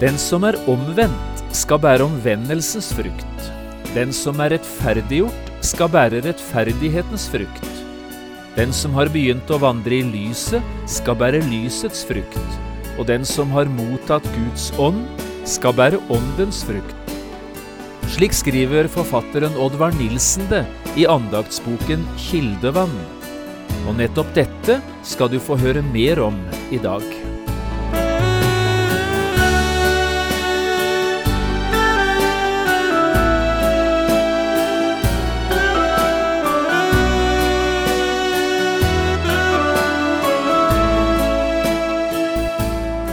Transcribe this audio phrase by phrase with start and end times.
[0.00, 3.48] Den som er omvendt, skal bære omvendelsens frukt.
[3.92, 7.66] Den som er rettferdiggjort, skal bære rettferdighetens frukt.
[8.56, 12.56] Den som har begynt å vandre i lyset, skal bære lysets frukt.
[12.96, 15.04] Og den som har mottatt Guds ånd,
[15.44, 16.96] skal bære åndens frukt.
[18.08, 20.64] Slik skriver forfatteren Oddvar Nilsen det
[20.96, 22.96] i andaktsboken Kildevann.
[23.84, 26.40] Og nettopp dette skal du få høre mer om
[26.72, 27.19] i dag.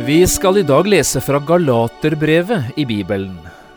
[0.00, 3.36] Vi skal i dag lese fra Galaterbrevet i Bibelen,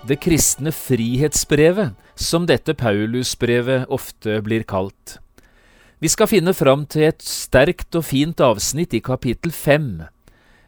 [0.10, 5.20] det kristne frihetsbrevet, som dette Paulusbrevet ofte blir kalt.
[6.02, 10.02] Vi skal finne fram til et sterkt og fint avsnitt i kapittel fem,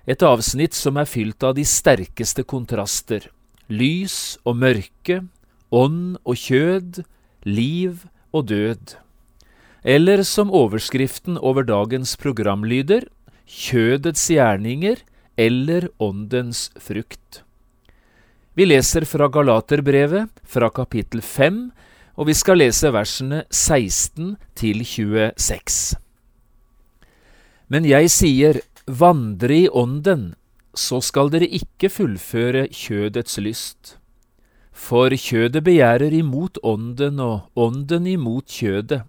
[0.06, 3.25] et avsnitt som er fylt av de sterkeste kontraster,
[3.73, 5.23] lys og mørke,
[5.73, 7.03] ånd og kjød,
[7.50, 8.97] liv og død.
[9.81, 13.09] Eller som overskriften over dagens program lyder,
[13.50, 15.09] kjødets gjerninger
[15.40, 17.44] eller åndens frukt.
[18.59, 21.59] Vi leser fra Galaterbrevet, fra kapittel 5,
[22.19, 25.96] og vi skal lese versene 16 til 26.
[27.72, 30.34] Men jeg sier, vandre i ånden,
[30.75, 33.96] så skal dere ikke fullføre kjødets lyst.
[34.75, 39.06] For kjødet begjærer imot ånden, og ånden imot kjødet.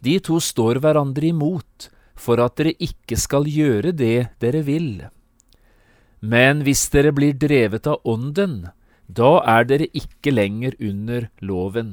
[0.00, 5.08] De to står hverandre imot, for at dere ikke skal gjøre det dere vil.
[6.20, 8.68] Men hvis dere blir drevet av Ånden,
[9.06, 11.92] da er dere ikke lenger under loven.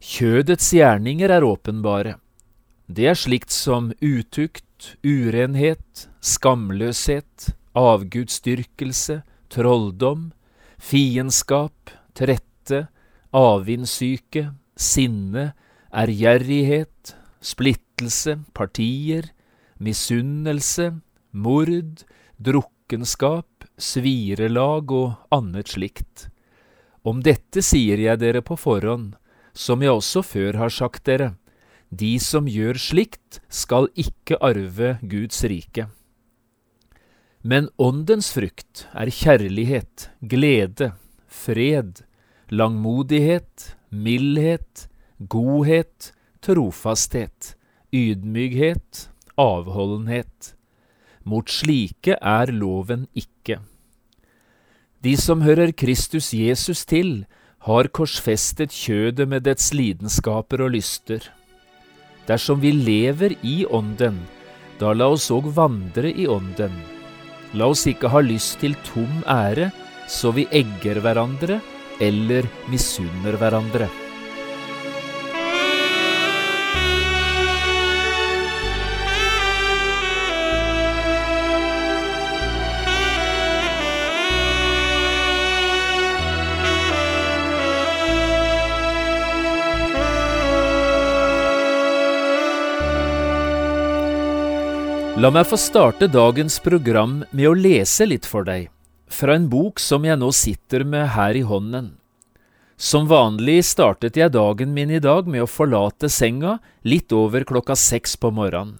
[0.00, 2.16] Kjødets gjerninger er åpenbare.
[2.86, 10.30] Det er slikt som utukt, urenhet, skamløshet, avgudsdyrkelse, trolldom,
[10.78, 12.86] fiendskap, trette,
[13.34, 15.50] avvindssyke, sinne,
[15.90, 19.32] ærgjerrighet, splittelse, partier,
[19.82, 20.92] misunnelse,
[21.32, 22.04] mord,
[22.86, 26.28] drukkenskap, svirelag og annet slikt.
[27.02, 29.16] Om dette sier jeg dere på forhånd,
[29.52, 31.34] som jeg også før har sagt dere,
[31.90, 35.88] de som gjør slikt, skal ikke arve Guds rike.
[37.42, 40.92] Men åndens frukt er kjærlighet, glede,
[41.26, 42.02] fred,
[42.50, 47.56] langmodighet, mildhet, godhet, trofasthet,
[47.94, 49.08] ydmykhet,
[49.38, 50.55] avholdenhet.
[51.26, 53.58] Mot slike er loven ikke.
[55.02, 57.26] De som hører Kristus Jesus til,
[57.66, 61.24] har korsfestet kjødet med dets lidenskaper og lyster.
[62.30, 64.22] Dersom vi lever i Ånden,
[64.78, 66.74] da la oss òg vandre i Ånden.
[67.58, 69.72] La oss ikke ha lyst til tom ære,
[70.06, 71.60] så vi egger hverandre
[72.02, 73.90] eller misunner hverandre.
[95.16, 98.66] La meg få starte dagens program med å lese litt for deg,
[99.08, 101.94] fra en bok som jeg nå sitter med her i hånden.
[102.76, 107.78] Som vanlig startet jeg dagen min i dag med å forlate senga litt over klokka
[107.80, 108.76] seks på morgenen.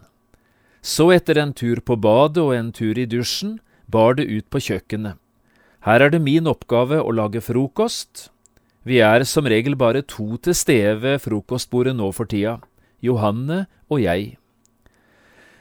[0.85, 3.57] Så etter en tur på badet og en tur i dusjen,
[3.89, 5.17] bar det ut på kjøkkenet.
[5.89, 8.27] Her er det min oppgave å lage frokost.
[8.85, 12.59] Vi er som regel bare to til stede ved frokostbordet nå for tida,
[13.01, 14.35] Johanne og jeg.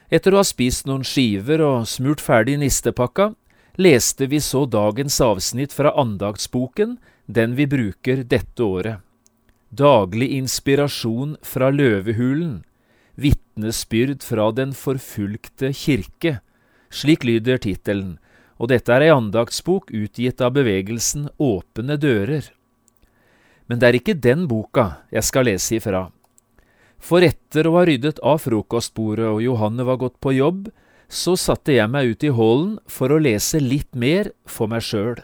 [0.09, 3.33] Etter å ha spist noen skiver og smurt ferdig nistepakka,
[3.77, 9.03] leste vi så dagens avsnitt fra andaktsboken, den vi bruker dette året.
[9.75, 12.61] Daglig inspirasjon fra løvehulen,
[13.19, 16.39] vitnesbyrd fra den forfulgte kirke.
[16.89, 18.17] Slik lyder tittelen,
[18.63, 22.47] og dette er ei andaktsbok utgitt av bevegelsen Åpne dører.
[23.67, 26.07] Men det er ikke den boka jeg skal lese ifra.
[26.99, 30.69] For etter å ha ryddet av frokostbordet og Johanne var gått på jobb,
[31.09, 35.21] så satte jeg meg ut i hallen for å lese litt mer for meg sjøl.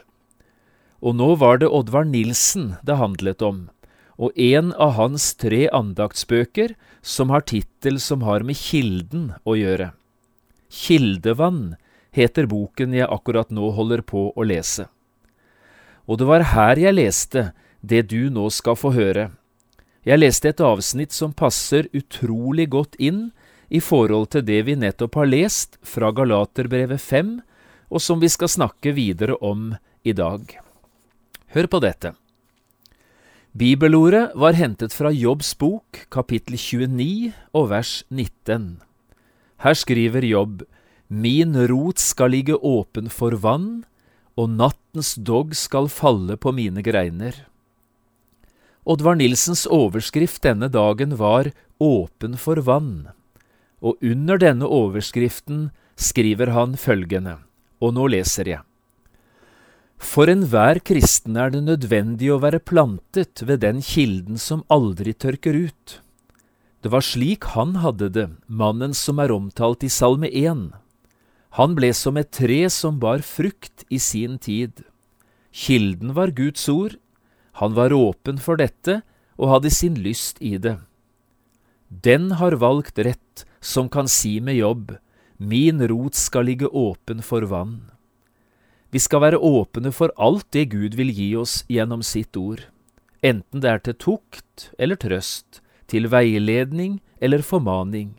[1.02, 3.66] Og nå var det Oddvar Nilsen det handlet om,
[4.14, 9.90] og en av hans tre andaktsbøker som har tittel som har med Kilden å gjøre.
[10.72, 11.74] Kildevann
[12.14, 14.86] heter boken jeg akkurat nå holder på å lese.
[16.06, 17.50] Og det var her jeg leste
[17.82, 19.30] det du nå skal få høre.
[20.02, 23.28] Jeg leste et avsnitt som passer utrolig godt inn
[23.70, 27.36] i forhold til det vi nettopp har lest fra Galaterbrevet 5,
[27.92, 30.42] og som vi skal snakke videre om i dag.
[31.54, 32.16] Hør på dette.
[33.52, 38.80] Bibelordet var hentet fra Jobbs bok, kapittel 29 og vers 19.
[39.62, 40.64] Her skriver Jobb,
[41.12, 43.84] Min rot skal ligge åpen for vann,
[44.34, 47.36] og nattens dogg skal falle på mine greiner.
[48.82, 53.12] Oddvar Nilsens overskrift denne dagen var Åpen for vann
[53.82, 57.40] og under denne overskriften skriver han følgende,
[57.82, 58.62] og nå leser jeg.
[60.02, 65.54] For enhver kristen er det nødvendig å være plantet ved den kilden som aldri tørker
[65.54, 65.98] ut.
[66.82, 70.72] Det var slik han hadde det, mannen som er omtalt i Salme 1.
[71.58, 74.82] Han ble som et tre som bar frukt i sin tid.
[75.52, 76.96] Kilden var Guds ord,
[77.52, 79.00] han var åpen for dette
[79.36, 80.78] og hadde sin lyst i det.
[81.88, 84.94] Den har valgt rett som kan si med jobb,
[85.36, 87.90] min rot skal ligge åpen for vann.
[88.92, 92.66] Vi skal være åpne for alt det Gud vil gi oss gjennom sitt ord,
[93.22, 98.14] enten det er til tukt eller trøst, til veiledning eller formaning.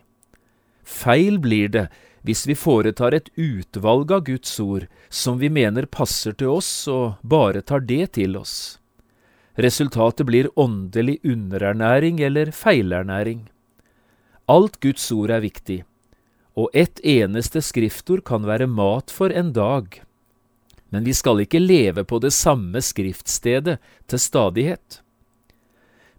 [0.83, 1.87] Feil blir det
[2.23, 7.19] hvis vi foretar et utvalg av Guds ord som vi mener passer til oss og
[7.21, 8.79] bare tar det til oss.
[9.55, 13.49] Resultatet blir åndelig underernæring eller feilernæring.
[14.49, 15.83] Alt Guds ord er viktig,
[16.57, 20.01] og ett eneste skriftord kan være mat for en dag.
[20.89, 23.77] Men vi skal ikke leve på det samme skriftstedet
[24.09, 25.01] til stadighet.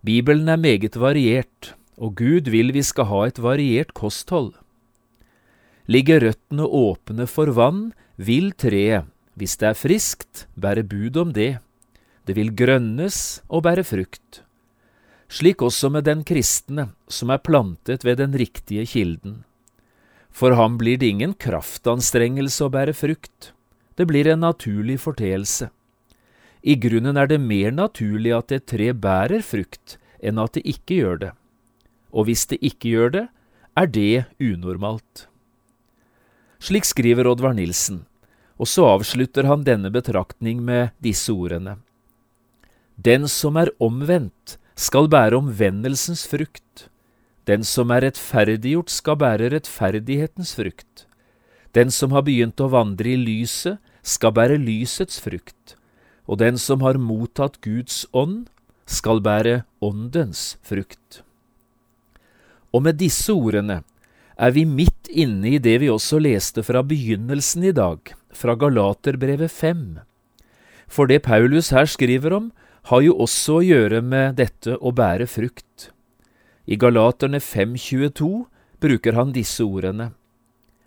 [0.05, 4.53] Bibelen er meget variert, og Gud vil vi skal ha et variert kosthold.
[5.87, 11.59] Ligger røttene åpne for vann, vil treet, hvis det er friskt, bære bud om det.
[12.25, 14.45] Det vil grønnes og bære frukt
[15.35, 19.43] slik også med den kristne som er plantet ved den riktige kilden.
[20.31, 23.53] For ham blir det ingen kraftanstrengelse å bære frukt,
[23.95, 25.71] det blir en naturlig forteelse.
[26.63, 30.99] I grunnen er det mer naturlig at et tre bærer frukt, enn at det ikke
[31.03, 31.33] gjør det.
[32.11, 33.25] Og hvis det ikke gjør det,
[33.77, 35.27] er det unormalt.
[36.63, 38.05] Slik skriver Oddvar Nilsen,
[38.57, 41.77] og så avslutter han denne betraktning med disse ordene.
[42.97, 46.89] Den som er omvendt, skal bære omvendelsens frukt.
[47.47, 51.07] Den som er rettferdiggjort, skal bære rettferdighetens frukt.
[51.75, 55.75] Den som har begynt å vandre i lyset, skal bære lysets frukt.
[56.27, 58.47] Og den som har mottatt Guds ånd,
[58.87, 61.23] skal bære åndens frukt.
[62.75, 63.83] Og med disse ordene
[64.37, 68.01] er vi midt inne i det vi også leste fra begynnelsen i dag,
[68.35, 69.85] fra Galaterbrevet 5.
[70.91, 72.51] For det Paulus her skriver om,
[72.91, 75.91] har jo også å gjøre med dette å bære frukt.
[76.69, 78.45] I Galaterne 5.22
[78.85, 80.13] bruker han disse ordene.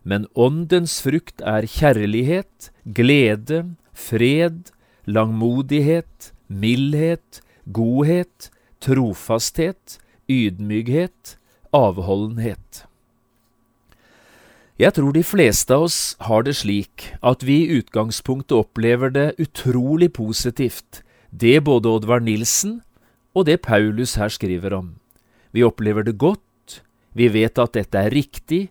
[0.08, 3.63] Men åndens frukt er kjærlighet, glede,
[3.94, 4.70] fred,
[5.10, 9.98] langmodighet, mildhet, godhet, trofasthet,
[10.30, 11.36] ydmykhet,
[11.75, 12.86] avholdenhet.
[14.77, 19.32] Jeg tror de fleste av oss har det slik at vi i utgangspunktet opplever det
[19.42, 22.81] utrolig positivt det både Oddvar Nilsen
[23.36, 24.96] og det Paulus her skriver om.
[25.51, 26.81] Vi opplever det godt,
[27.13, 28.69] vi vet at dette er riktig,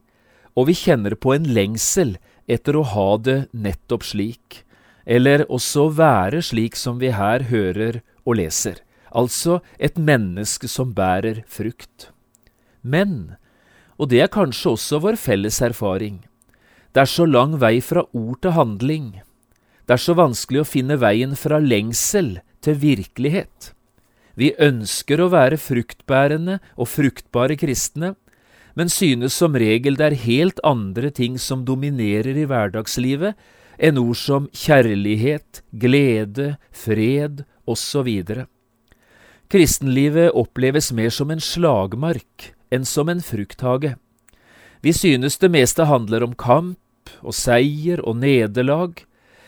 [0.56, 2.16] og vi kjenner på en lengsel
[2.48, 4.62] etter å ha det nettopp slik,
[5.06, 11.44] eller også være slik som vi her hører og leser, altså et menneske som bærer
[11.46, 12.10] frukt.
[12.82, 13.36] Men,
[13.98, 16.24] og det er kanskje også vår felles erfaring,
[16.94, 19.08] det er så lang vei fra ord til handling,
[19.86, 23.72] det er så vanskelig å finne veien fra lengsel til virkelighet.
[24.36, 28.14] Vi ønsker å være fruktbærende og fruktbare kristne,
[28.76, 33.38] men synes som regel det er helt andre ting som dominerer i hverdagslivet
[33.80, 38.10] enn ord som kjærlighet, glede, fred osv.
[39.52, 43.94] Kristenlivet oppleves mer som en slagmark enn som en frukthage.
[44.84, 48.98] Vi synes det meste handler om kamp og seier og nederlag,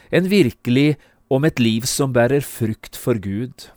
[0.08, 0.96] en virkelig
[1.28, 3.68] om et liv som bærer frukt for Gud.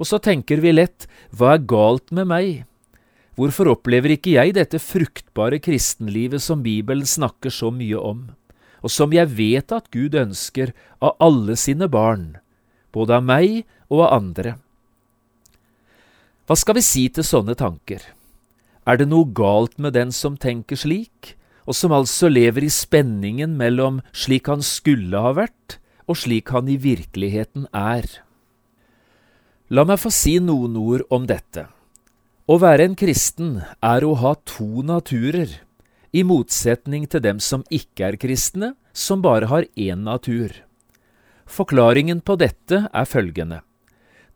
[0.00, 2.64] Og så tenker vi lett, hva er galt med meg?
[3.38, 8.26] Hvorfor opplever ikke jeg dette fruktbare kristenlivet som Bibelen snakker så mye om,
[8.84, 12.36] og som jeg vet at Gud ønsker av alle sine barn,
[12.94, 14.56] både av meg og av andre?
[16.44, 18.02] Hva skal vi si til sånne tanker?
[18.84, 23.56] Er det noe galt med den som tenker slik, og som altså lever i spenningen
[23.56, 28.06] mellom slik han skulle ha vært, og slik han i virkeligheten er?
[29.72, 31.66] La meg få si noen ord om dette.
[32.44, 35.48] Å være en kristen er å ha to naturer,
[36.12, 40.52] i motsetning til dem som ikke er kristne, som bare har én natur.
[41.48, 43.62] Forklaringen på dette er følgende.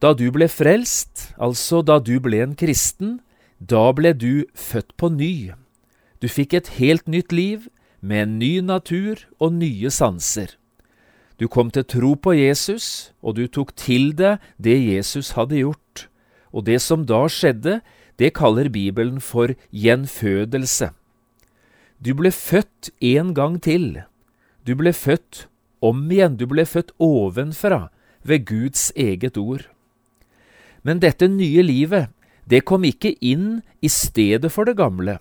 [0.00, 3.18] Da du ble frelst, altså da du ble en kristen,
[3.58, 5.52] da ble du født på ny.
[6.22, 7.68] Du fikk et helt nytt liv,
[8.00, 10.54] med en ny natur og nye sanser.
[11.38, 16.08] Du kom til tro på Jesus, og du tok til deg det Jesus hadde gjort.
[16.50, 17.78] Og det som da skjedde,
[18.18, 20.90] det kaller Bibelen for gjenfødelse.
[22.02, 24.02] Du ble født en gang til.
[24.66, 25.46] Du ble født
[25.82, 27.88] om igjen, du ble født ovenfra,
[28.26, 29.68] ved Guds eget ord.
[30.82, 32.10] Men dette nye livet,
[32.50, 35.18] det kom ikke inn i stedet for det gamle.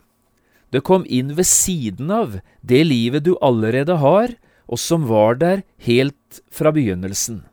[0.74, 4.34] Det kom inn ved siden av det livet du allerede har,
[4.68, 7.44] og som var der helt fra begynnelsen.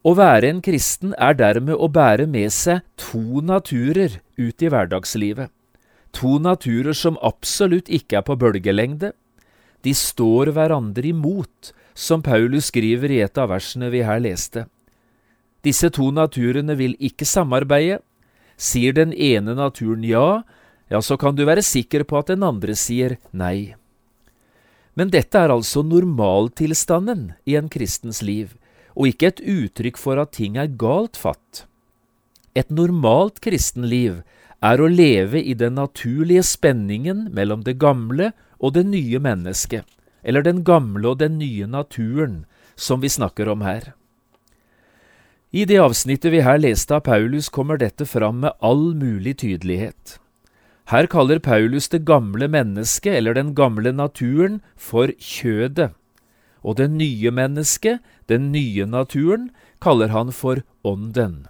[0.00, 5.50] Å være en kristen er dermed å bære med seg to naturer ut i hverdagslivet.
[6.16, 9.12] To naturer som absolutt ikke er på bølgelengde.
[9.84, 14.64] De står hverandre imot, som Paulus skriver i et av versene vi her leste.
[15.60, 18.00] Disse to naturene vil ikke samarbeide.
[18.60, 20.42] Sier den ene naturen ja,
[20.92, 23.76] ja, så kan du være sikker på at den andre sier nei.
[24.98, 28.56] Men dette er altså normaltilstanden i en kristens liv,
[28.98, 31.64] og ikke et uttrykk for at ting er galt fatt.
[32.58, 34.22] Et normalt kristenliv
[34.60, 39.86] er å leve i den naturlige spenningen mellom det gamle og det nye mennesket,
[40.22, 42.44] eller den gamle og den nye naturen,
[42.76, 43.92] som vi snakker om her.
[45.50, 50.18] I det avsnittet vi her leste av Paulus, kommer dette fram med all mulig tydelighet.
[50.90, 55.92] Her kaller Paulus det gamle mennesket, eller den gamle naturen, for kjødet,
[56.66, 61.46] og det nye mennesket, den nye naturen, kaller han for ånden.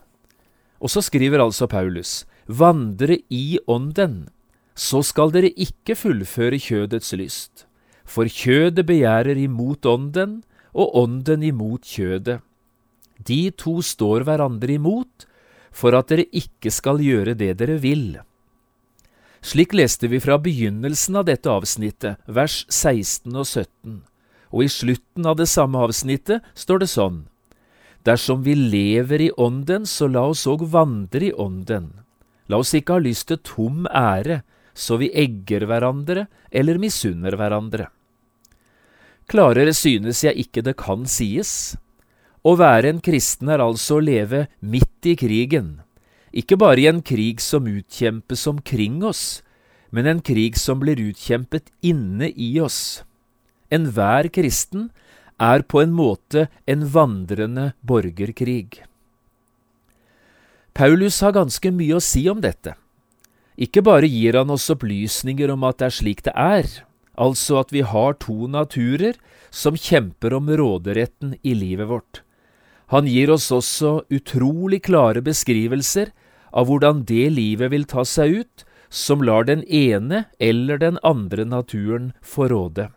[0.81, 4.29] Og så skriver altså Paulus, vandre i ånden,
[4.77, 7.67] så skal dere ikke fullføre kjødets lyst,
[8.05, 10.43] for kjødet begjærer imot ånden,
[10.77, 12.41] og ånden imot kjødet
[13.29, 15.27] de to står hverandre imot,
[15.71, 18.19] for at dere ikke skal gjøre det dere vil.
[19.41, 24.03] Slik leste vi fra begynnelsen av dette avsnittet, vers 16 og 17,
[24.53, 27.23] og i slutten av det samme avsnittet står det sånn.
[28.05, 31.91] Dersom vi lever i Ånden, så la oss òg vandre i Ånden.
[32.49, 34.43] La oss ikke ha lyst til tom ære,
[34.75, 37.89] så vi egger hverandre eller misunner hverandre.
[39.31, 41.77] Klarere synes jeg ikke det kan sies.
[42.43, 45.79] Å være en kristen er altså å leve midt i krigen,
[46.31, 49.43] ikke bare i en krig som utkjempes omkring oss,
[49.91, 53.03] men en krig som blir utkjempet inne i oss.
[53.71, 54.91] Enhver kristen
[55.41, 58.85] er på en måte en vandrende borgerkrig.
[60.75, 62.77] Paulus har ganske mye å si om dette.
[63.61, 66.69] Ikke bare gir han oss opplysninger om at det er slik det er,
[67.19, 69.19] altså at vi har to naturer
[69.51, 72.23] som kjemper om råderetten i livet vårt.
[72.91, 76.11] Han gir oss også utrolig klare beskrivelser
[76.51, 81.47] av hvordan det livet vil ta seg ut som lar den ene eller den andre
[81.47, 82.89] naturen få råde.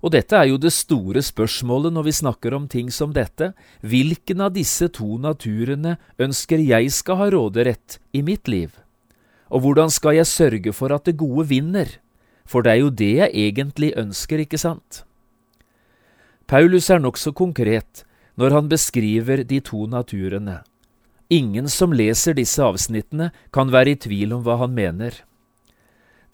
[0.00, 3.52] Og dette er jo det store spørsmålet når vi snakker om ting som dette.
[3.84, 8.72] Hvilken av disse to naturene ønsker jeg skal ha råderett i mitt liv?
[9.52, 11.98] Og hvordan skal jeg sørge for at det gode vinner?
[12.48, 15.04] For det er jo det jeg egentlig ønsker, ikke sant?
[16.50, 18.02] Paulus er nokså konkret
[18.38, 20.60] når han beskriver de to naturene.
[21.30, 25.14] Ingen som leser disse avsnittene, kan være i tvil om hva han mener.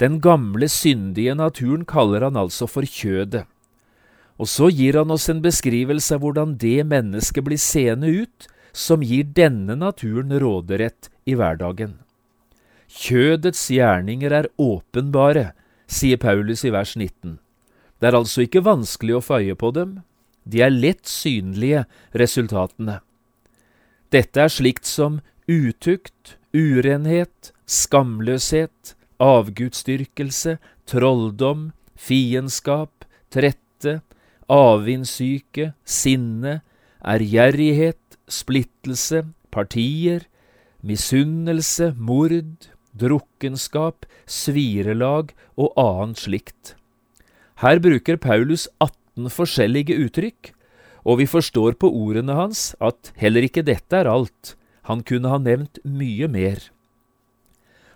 [0.01, 3.45] Den gamle, syndige naturen kaller han altså for kjødet.
[4.37, 9.05] Og så gir han oss en beskrivelse av hvordan det mennesket blir seende ut som
[9.05, 11.97] gir denne naturen råderett i hverdagen.
[12.93, 15.51] Kjødets gjerninger er åpenbare,
[15.89, 17.39] sier Paulus i vers 19.
[18.01, 19.97] Det er altså ikke vanskelig å få øye på dem,
[20.47, 21.85] de er lett synlige,
[22.15, 23.01] resultatene.
[24.15, 34.01] Dette er slikt som utukt, urenhet, skamløshet, avgudsdyrkelse, trolldom, fiendskap, trette,
[34.53, 36.61] avvindssyke, sinne,
[37.03, 40.27] ærgjerrighet, splittelse, partier,
[40.87, 46.77] misunnelse, mord, drukkenskap, svirelag og annet slikt.
[47.63, 50.53] Her bruker Paulus 18 forskjellige uttrykk,
[51.07, 54.57] og vi forstår på ordene hans at heller ikke dette er alt,
[54.87, 56.61] han kunne ha nevnt mye mer.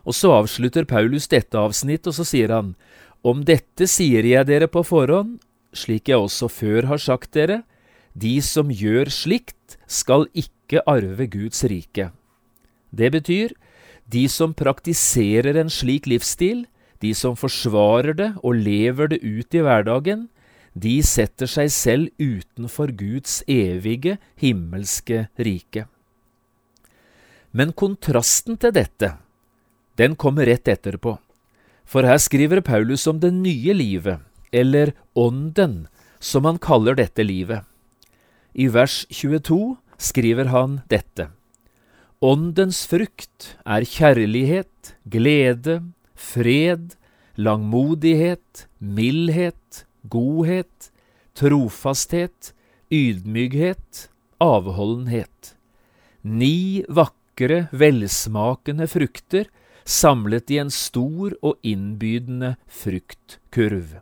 [0.08, 2.74] Og så avslutter Paulus dette avsnitt, og så sier han,
[3.22, 5.38] Om dette sier jeg dere på forhånd,
[5.76, 7.62] slik jeg også før har sagt dere,
[8.16, 12.10] de som gjør slikt, skal ikke arve Guds rike.
[12.90, 13.52] Det betyr,
[14.10, 16.64] de som praktiserer en slik livsstil,
[17.00, 20.26] de som forsvarer det og lever det ut i hverdagen,
[20.74, 25.86] de setter seg selv utenfor Guds evige, himmelske rike.
[27.50, 29.16] Men kontrasten til dette,
[29.98, 31.16] den kommer rett etterpå.
[31.82, 34.22] For her skriver Paulus om det nye livet,
[34.54, 35.88] eller ånden,
[36.20, 37.66] som han kaller dette livet.
[38.54, 41.30] I vers 22 skriver han dette.
[42.22, 45.80] Åndens frukt er kjærlighet, glede,
[46.14, 46.94] fred,
[47.40, 50.90] langmodighet, mildhet, godhet,
[51.36, 52.52] trofasthet,
[52.90, 54.08] ydmykhet,
[54.40, 55.54] avholdenhet.
[56.22, 59.48] Ni vakre, velsmakende frukter
[59.84, 63.98] samlet i en stor og innbydende fruktkurv.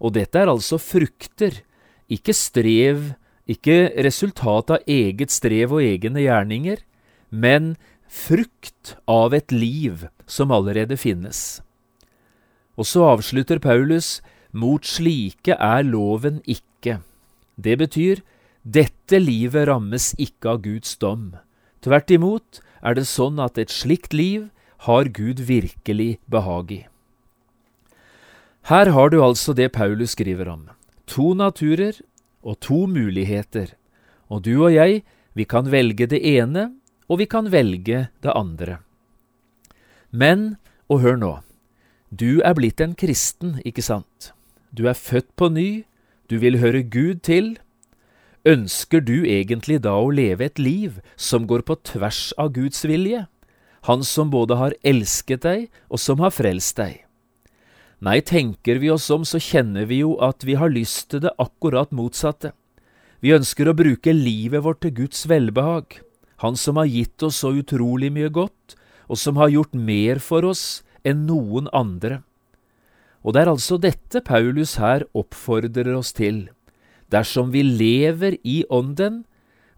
[0.00, 1.62] Og dette er altså frukter,
[2.12, 3.14] ikke strev,
[3.48, 6.82] ikke resultat av eget strev og egne gjerninger,
[7.30, 7.74] men
[8.08, 11.60] frukt av et liv som allerede finnes.
[12.78, 14.18] Og så avslutter Paulus
[14.54, 17.00] mot slike er loven ikke.
[17.58, 18.22] Det betyr
[18.64, 21.34] dette livet rammes ikke av Guds dom.
[21.84, 24.48] Tvert imot er det sånn at et slikt liv
[24.86, 26.82] har Gud virkelig behag i.
[28.70, 30.68] Her har du altså det Paulus skriver om.
[31.12, 31.98] To naturer
[32.40, 33.74] og to muligheter.
[34.32, 35.02] Og du og jeg,
[35.36, 36.70] vi kan velge det ene,
[37.08, 38.78] og vi kan velge det andre.
[40.10, 40.56] Men,
[40.88, 41.32] og hør nå,
[42.08, 44.32] du er blitt en kristen, ikke sant?
[44.74, 45.84] Du er født på ny,
[46.26, 47.54] du vil høre Gud til.
[48.42, 53.24] Ønsker du egentlig da å leve et liv som går på tvers av Guds vilje?
[53.86, 57.04] Han som både har elsket deg og som har frelst deg.
[58.02, 61.36] Nei, tenker vi oss om, så kjenner vi jo at vi har lyst til det
[61.38, 62.50] akkurat motsatte.
[63.22, 66.00] Vi ønsker å bruke livet vårt til Guds velbehag,
[66.42, 68.74] Han som har gitt oss så utrolig mye godt,
[69.08, 72.24] og som har gjort mer for oss enn noen andre.
[73.24, 76.48] Og det er altså dette Paulus her oppfordrer oss til.
[77.12, 79.22] Dersom vi lever i Ånden,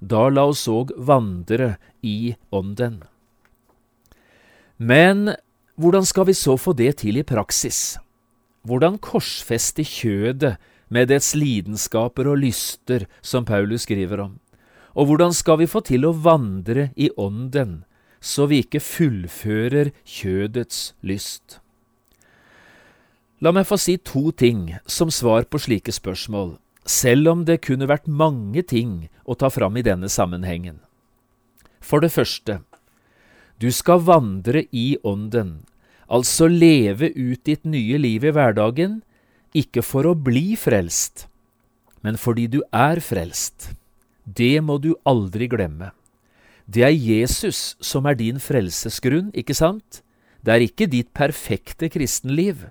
[0.02, 3.02] da la oss òg vandre i Ånden.
[4.76, 5.36] Men
[5.78, 7.96] hvordan skal vi så få det til i praksis?
[8.66, 10.56] Hvordan korsfeste kjødet
[10.90, 14.38] med dets lidenskaper og lyster, som Paulus skriver om?
[14.96, 17.84] Og hvordan skal vi få til å vandre i Ånden,
[18.20, 21.60] så vi ikke fullfører kjødets lyst?
[23.44, 26.54] La meg få si to ting som svar på slike spørsmål,
[26.88, 30.78] selv om det kunne vært mange ting å ta fram i denne sammenhengen.
[31.84, 32.62] For det første,
[33.60, 35.66] du skal vandre i Ånden,
[36.08, 39.02] altså leve ut ditt nye liv i hverdagen,
[39.56, 41.26] ikke for å bli frelst,
[42.00, 43.74] men fordi du er frelst.
[44.24, 45.92] Det må du aldri glemme.
[46.66, 50.00] Det er Jesus som er din frelsesgrunn, ikke sant?
[50.40, 52.66] Det er ikke ditt perfekte kristenliv,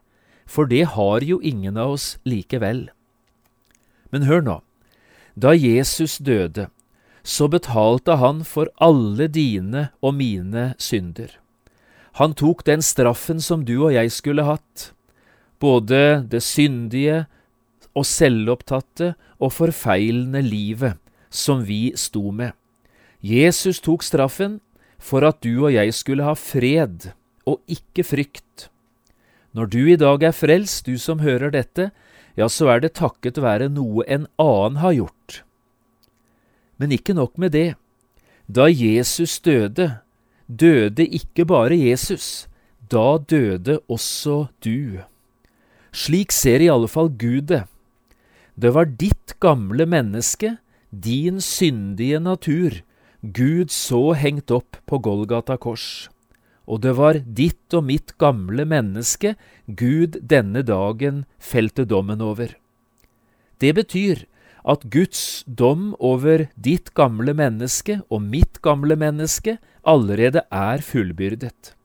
[0.46, 2.90] for det har jo ingen av oss likevel.
[4.14, 4.60] Men hør nå.
[5.36, 6.70] Da Jesus døde,
[7.26, 11.34] så betalte han for alle dine og mine synder.
[12.22, 14.92] Han tok den straffen som du og jeg skulle hatt,
[15.60, 17.26] både det syndige
[17.96, 22.54] og selvopptatte og forfeilende livet som vi sto med.
[23.20, 24.60] Jesus tok straffen
[25.02, 27.10] for at du og jeg skulle ha fred
[27.50, 28.70] og ikke frykt.
[29.56, 31.90] Når du i dag er frelst, du som hører dette,
[32.36, 35.44] ja, så er det takket være noe en annen har gjort.
[36.76, 37.70] Men ikke nok med det.
[38.52, 40.02] Da Jesus døde,
[40.48, 42.50] døde ikke bare Jesus,
[42.92, 45.00] da døde også du.
[45.96, 47.64] Slik ser i alle fall Gud det.
[48.60, 50.58] Det var ditt gamle menneske,
[50.92, 52.84] din syndige natur,
[53.24, 56.10] Gud så hengt opp på Golgata kors.
[56.66, 59.36] Og det var ditt og mitt gamle menneske
[59.68, 62.56] Gud denne dagen felte dommen over.
[63.62, 64.26] Det betyr
[64.66, 71.76] at Guds dom over ditt gamle menneske og mitt gamle menneske allerede er fullbyrdet.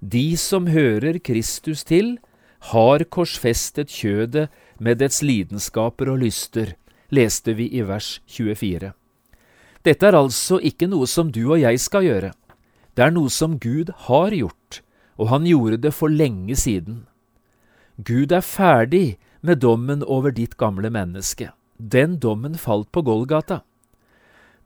[0.00, 2.18] De som hører Kristus til,
[2.72, 4.48] har korsfestet kjødet
[4.80, 6.74] med dets lidenskaper og lyster,
[7.12, 8.92] leste vi i vers 24.
[9.84, 12.32] Dette er altså ikke noe som du og jeg skal gjøre.
[13.00, 14.82] Det er noe som Gud har gjort,
[15.16, 17.06] og han gjorde det for lenge siden.
[17.96, 21.48] Gud er ferdig med dommen over ditt gamle menneske.
[21.80, 23.62] Den dommen falt på Golgata.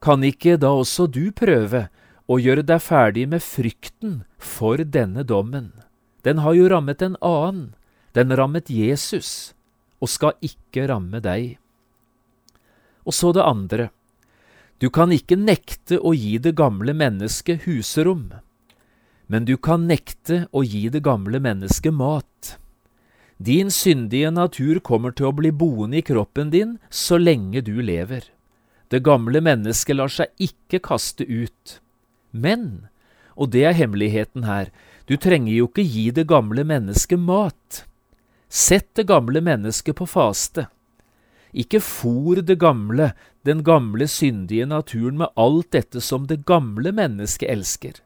[0.02, 1.84] Kan ikke da også du prøve
[2.26, 5.70] å gjøre deg ferdig med frykten for denne dommen?
[6.26, 7.76] Den har jo rammet en annen.
[8.18, 9.54] Den rammet Jesus,
[10.02, 11.60] og skal ikke ramme deg.
[13.06, 13.92] Og så det andre.
[14.84, 18.26] Du kan ikke nekte å gi det gamle mennesket huserom,
[19.32, 22.50] men du kan nekte å gi det gamle mennesket mat.
[23.40, 28.28] Din syndige natur kommer til å bli boende i kroppen din så lenge du lever.
[28.92, 31.78] Det gamle mennesket lar seg ikke kaste ut.
[32.36, 32.90] Men,
[33.40, 34.68] og det er hemmeligheten her,
[35.08, 37.86] du trenger jo ikke gi det gamle mennesket mat.
[38.52, 40.68] Sett det gamle mennesket på faste.
[41.56, 47.50] Ikke fôr det gamle, den gamle syndige naturen med alt dette som det gamle mennesket
[47.50, 48.00] elsker.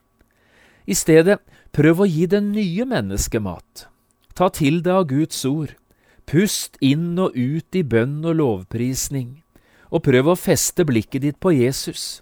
[0.89, 1.39] I stedet,
[1.73, 3.87] prøv å gi det nye mennesket mat.
[4.35, 5.75] Ta til deg av Guds ord.
[6.29, 9.43] Pust inn og ut i bønn og lovprisning,
[9.89, 12.21] og prøv å feste blikket ditt på Jesus.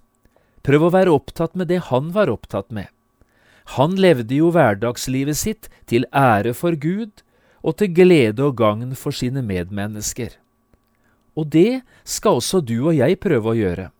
[0.63, 2.87] Prøv å være opptatt med det han var opptatt med.
[3.75, 7.23] Han levde jo hverdagslivet sitt til ære for Gud
[7.67, 10.37] og til glede og gagn for sine medmennesker.
[11.37, 13.91] Og det skal også du og jeg prøve å gjøre.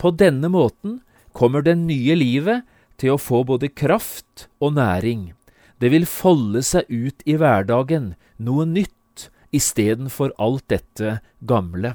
[0.00, 1.00] På denne måten
[1.36, 2.66] kommer det nye livet
[3.00, 5.32] til å få både kraft og næring.
[5.80, 11.94] Det vil folde seg ut i hverdagen, noe nytt, istedenfor alt dette gamle.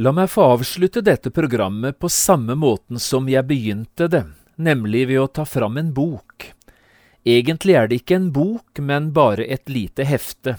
[0.00, 4.24] La meg få avslutte dette programmet på samme måten som jeg begynte det,
[4.56, 6.46] nemlig ved å ta fram en bok.
[7.28, 10.56] Egentlig er det ikke en bok, men bare et lite hefte.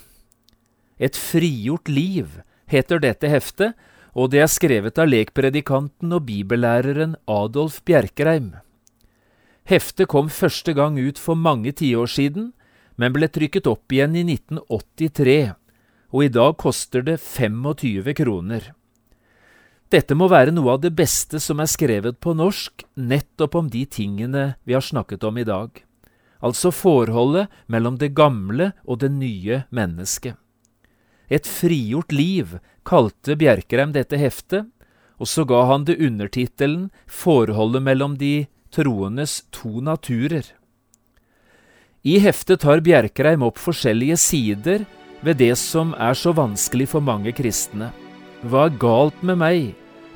[1.00, 3.74] Et frigjort liv heter dette heftet,
[4.14, 8.54] og det er skrevet av lekpredikanten og bibellæreren Adolf Bjerkreim.
[9.66, 12.52] Heftet kom første gang ut for mange tiår siden,
[13.00, 15.54] men ble trykket opp igjen i 1983,
[16.14, 18.70] og i dag koster det 25 kroner.
[19.94, 23.86] Dette må være noe av det beste som er skrevet på norsk nettopp om de
[23.86, 25.70] tingene vi har snakket om i dag,
[26.42, 30.43] altså forholdet mellom det gamle og det nye mennesket.
[31.34, 34.68] Et frigjort liv kalte Bjerkreim dette heftet,
[35.18, 40.46] og så ga han det undertittelen Forholdet mellom de troendes to naturer.
[42.04, 44.84] I heftet tar Bjerkreim opp forskjellige sider
[45.24, 47.94] ved det som er så vanskelig for mange kristne.
[48.44, 49.70] Hva er galt med meg?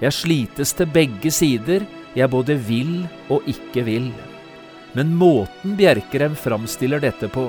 [0.04, 4.12] Jeg slites til begge sider, jeg både vil og ikke vil.
[4.98, 7.48] Men måten Bjerkreim framstiller dette på,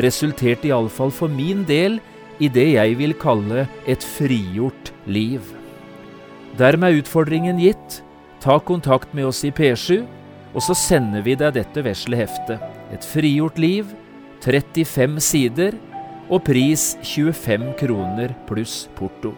[0.00, 2.00] resulterte iallfall for min del
[2.40, 5.40] i det jeg vil kalle et frigjort liv.
[6.58, 8.02] Dermed er utfordringen gitt.
[8.40, 10.04] Ta kontakt med oss i P7,
[10.54, 12.62] og så sender vi deg dette vesle heftet.
[12.94, 13.90] Et frigjort liv,
[14.44, 15.76] 35 sider
[16.30, 19.34] og pris 25 kroner pluss porto.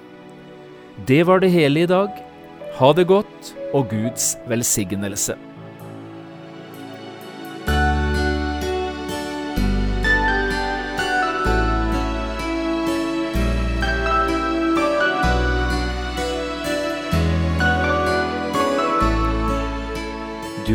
[1.06, 2.10] Det var det hele i dag.
[2.78, 5.38] Ha det godt og Guds velsignelse.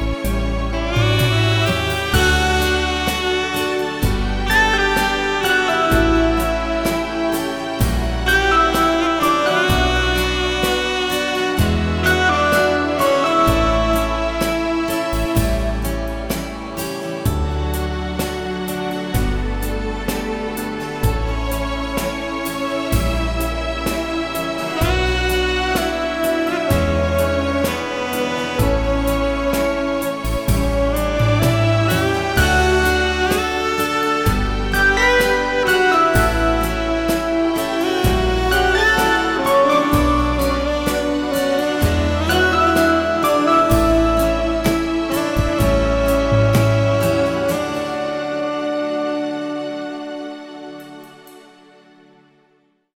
[0.00, 0.37] Música